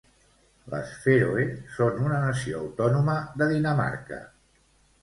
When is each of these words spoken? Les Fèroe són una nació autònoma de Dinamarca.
Les 0.73 0.93
Fèroe 1.03 1.45
són 1.75 2.01
una 2.07 2.23
nació 2.25 2.63
autònoma 2.65 3.21
de 3.43 3.51
Dinamarca. 3.57 4.25